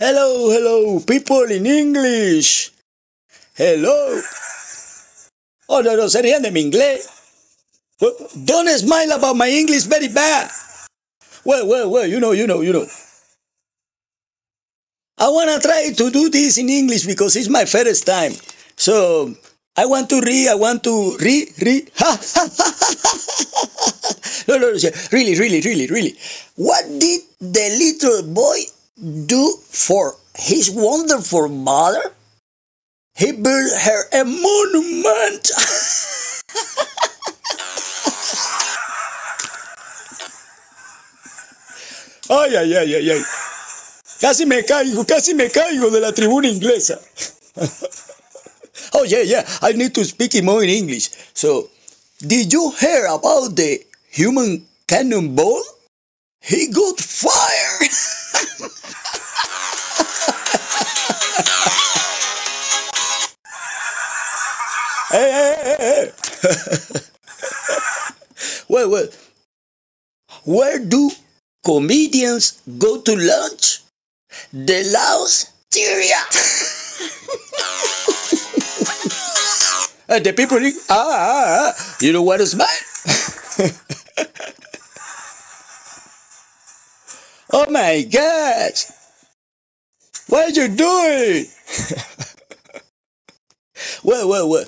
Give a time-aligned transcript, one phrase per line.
[0.00, 2.72] Hello, hello, people in English.
[3.52, 4.22] Hello.
[5.68, 7.04] Oh, no, no, se ríen de mi inglés.
[8.00, 8.16] Well,
[8.46, 10.50] don't smile about my English very bad.
[11.44, 12.86] Well, well, well, you know, you know, you know.
[15.18, 18.32] I want to try to do this in English because it's my first time.
[18.76, 19.34] So,
[19.76, 21.90] I want to read, I want to read, read.
[21.98, 24.44] Ha, ha, ha, ha, ha.
[24.48, 26.16] No, no, no, really, really, really, really.
[26.56, 28.64] What did the little boy
[29.00, 32.12] do for his wonderful mother?
[33.16, 35.50] He built her a monument.
[42.30, 43.22] ay, ay, ay, ay, ay.
[44.20, 46.98] Casi me caigo, casi me caigo de la tribuna inglesa.
[48.94, 51.08] oh, yeah, yeah, I need to speak more in English.
[51.34, 51.70] So,
[52.26, 53.80] did you hear about the
[54.10, 55.62] human cannonball?
[56.42, 57.90] He got fired.
[65.10, 66.10] hey, hey, hey,
[66.42, 67.00] hey.
[68.68, 69.08] well, well,
[70.44, 71.10] where do
[71.64, 73.80] comedians go to lunch?
[74.52, 76.22] The Laos Tyria.
[80.24, 82.66] the people think, ah, ah, ah, you know what is mine?
[87.52, 88.86] oh my gosh!
[90.28, 91.46] What are you doing?
[94.04, 94.64] well, well, well.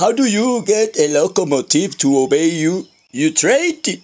[0.00, 2.86] How do you get a locomotive to obey you?
[3.12, 4.00] You trade it.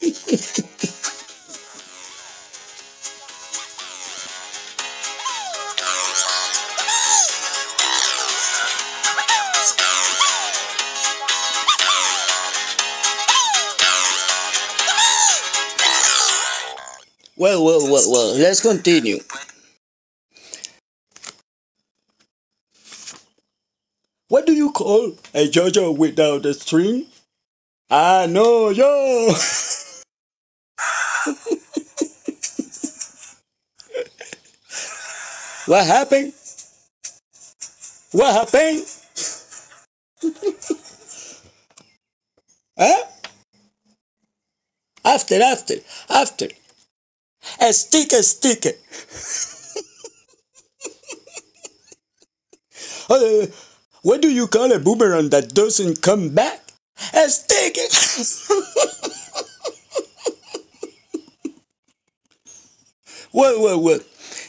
[17.36, 19.18] Well, well, well, well, let's continue.
[24.28, 27.06] What do you call a JoJo without a string?
[27.90, 29.28] Ah, no, yo!
[35.66, 36.32] what happened?
[38.12, 38.86] What happened?
[42.78, 43.04] huh?
[45.04, 45.74] After, after,
[46.08, 46.48] after.
[47.60, 48.64] A stick, a stick.
[54.04, 56.72] what do you call a boomerang that doesn't come back?
[57.12, 57.76] A stick.
[63.32, 64.00] well, well, well.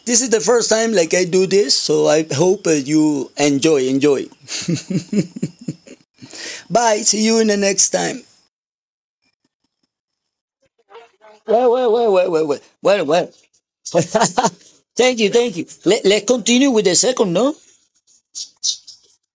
[0.06, 3.88] This is the first time like I do this, so I hope uh, you enjoy,
[3.88, 4.26] enjoy.
[6.70, 7.02] Bye.
[7.02, 8.24] See you in the next time.
[11.48, 13.32] Well, well, well, well, well, well, well, well.
[14.96, 15.66] thank you, thank you.
[15.86, 17.56] Let, let's continue with the second, no?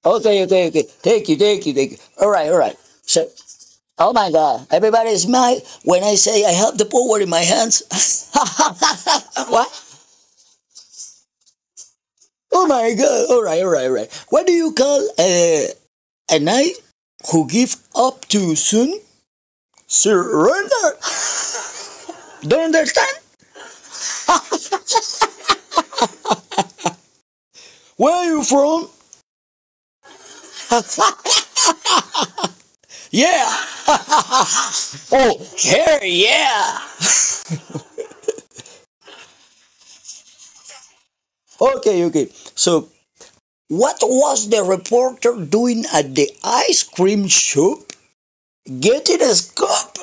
[0.04, 0.82] Okay, okay, okay.
[0.82, 1.98] Thank you, thank you, thank you.
[2.20, 2.76] All right, all right.
[3.04, 3.28] So,
[3.98, 7.40] oh my God, everybody is smile when I say I have the power in my
[7.40, 7.82] hands.
[9.50, 9.68] what?
[12.52, 13.30] Oh my God!
[13.30, 14.24] All right, all right, all right.
[14.30, 15.68] What do you call a
[16.32, 16.72] a knight
[17.30, 18.98] who give up too soon?
[19.86, 20.98] Surrender.
[22.42, 23.18] Don't understand?
[27.96, 28.88] Where are you from?
[33.10, 33.56] yeah.
[35.12, 36.78] oh, here, yeah.
[41.60, 42.28] okay, okay.
[42.54, 42.88] So,
[43.68, 47.80] what was the reporter doing at the ice cream shop?
[48.80, 49.98] Getting a scoop.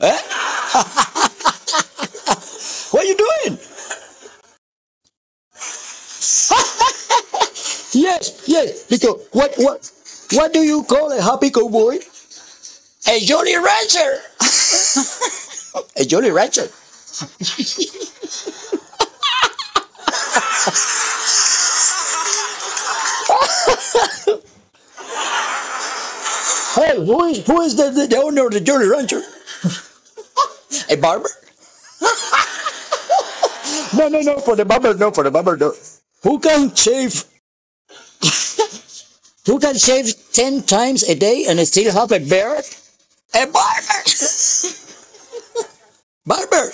[0.00, 0.20] eh?
[2.90, 3.58] what are you doing?
[8.66, 8.86] Yes.
[8.88, 9.90] Because what, what,
[10.32, 11.98] what do you call a happy cowboy?
[13.08, 14.20] A jolly rancher.
[15.96, 16.68] a jolly rancher.
[26.74, 29.20] hey, who is, who is the, the, the owner of the jolly rancher?
[30.90, 31.28] a barber?
[33.96, 35.72] no, no, no, for the barber, no, for the barber, no.
[36.22, 37.24] Who can shave?
[39.46, 42.64] Who can shave 10 times a day and still have a beard?
[43.34, 44.02] A barber!
[46.26, 46.64] barber!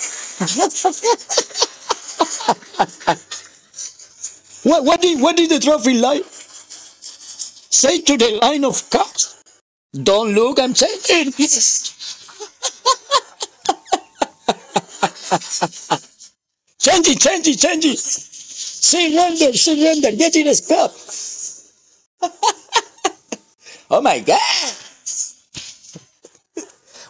[4.63, 6.23] what, what, did, what did the trophy like?
[6.25, 9.43] Say to the line of cops?
[10.03, 11.33] don't look, I'm saying.
[16.81, 17.99] Change it, change it, change it.
[17.99, 20.91] Surrender, surrender, get in a cup.
[23.91, 24.39] Oh my God.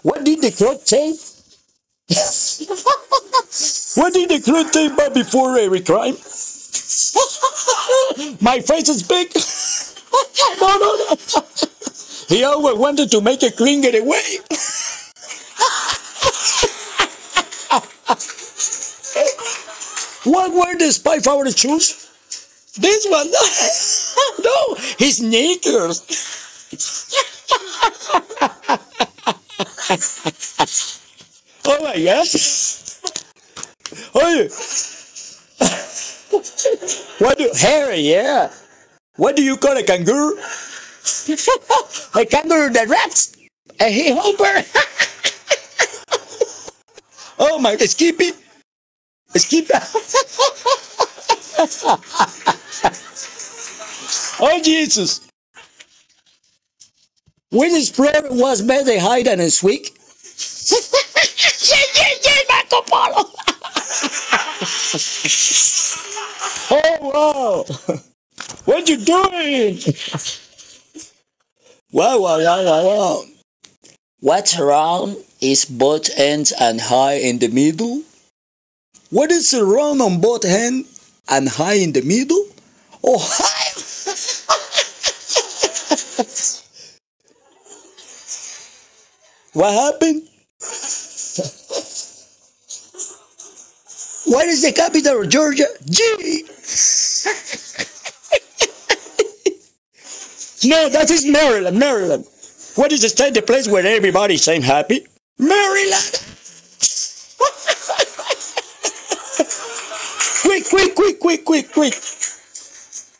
[0.01, 1.11] What did the clock say?
[4.01, 6.15] what did the clock say about before every crime?
[8.41, 9.31] my face is big.
[10.59, 11.15] no, no, no.
[12.27, 14.39] He always wanted to make a clean getaway.
[20.23, 22.09] what were the spy flower shoes?
[22.77, 23.29] This one.
[24.43, 26.40] no, his sneakers.
[31.65, 32.99] Oh my gosh.
[34.15, 34.47] Oh,
[37.19, 37.99] what do Harry?
[37.99, 38.51] Yeah.
[39.17, 40.37] What do you call a kangaroo?
[42.15, 43.33] a kangaroo that raps.
[43.79, 44.63] A hay hopper.
[47.39, 48.31] oh my, Skippy.
[49.35, 49.73] Skippy.
[54.39, 55.30] oh Jesus.
[57.51, 59.91] When his prayer was made a hide and a sweet.
[60.71, 63.29] yeah, yeah, yeah, Marco Polo.
[66.71, 67.65] oh wow.
[68.63, 69.79] What you doing?
[71.91, 73.23] wow, wow, wow, wow, wow.
[74.21, 78.01] What's round is both ends and high in the middle?
[79.09, 82.47] What is round on both ends and high in the middle?
[83.03, 83.71] Oh, high!
[89.53, 90.27] what happened?
[94.25, 95.65] what is the capital of Georgia?
[95.89, 96.43] G!
[100.63, 102.25] No, that is Maryland, Maryland.
[102.75, 105.07] What is the state, the place where everybody's saying happy?
[105.39, 105.91] Maryland!
[110.43, 111.95] quick, quick, quick, quick, quick, quick.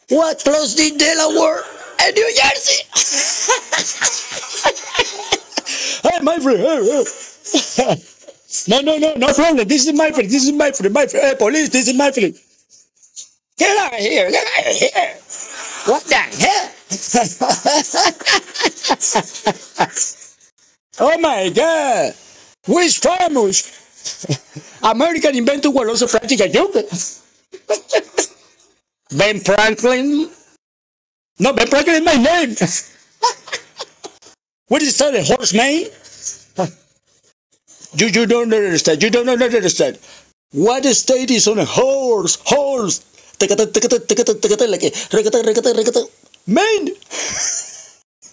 [0.10, 1.63] What close the Delaware
[2.01, 2.83] and New Jersey?
[6.23, 6.59] my friend.
[6.59, 7.03] Hey,
[7.75, 7.95] hey.
[8.68, 9.68] no, no, no, no problem.
[9.68, 10.29] This is my friend.
[10.29, 10.94] This is my friend.
[10.94, 11.25] My friend.
[11.25, 12.35] Hey, police, this is my friend.
[13.57, 14.29] Get out of here.
[14.31, 15.15] Get out of here.
[15.85, 16.71] What the hell?
[21.00, 22.13] oh my God!
[22.68, 24.79] Is famous?
[24.83, 26.73] American inventor was also practical joke.
[29.18, 30.29] ben Franklin?
[31.39, 32.50] No, Ben Franklin is my name.
[34.68, 35.88] what is that, a horse name?
[37.95, 39.03] You, you don't understand.
[39.03, 40.00] You don't understand.
[40.51, 42.38] What state is on a horse?
[42.45, 43.01] Horse.
[46.48, 46.89] Man!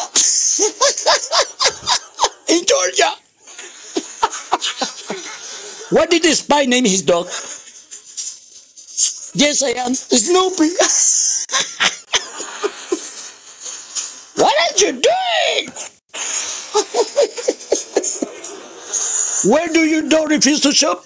[2.48, 3.12] In Georgia!
[5.90, 7.28] what did the spy name his dog?
[9.34, 10.68] Yes, I am Snoopy.
[14.42, 15.72] what are you doing?
[19.52, 21.04] Where do you don't refuse to shop?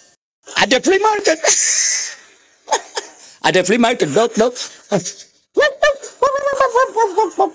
[0.58, 1.38] At the flea market.
[3.44, 4.52] At the flea market, no, no.
[7.30, 7.46] know.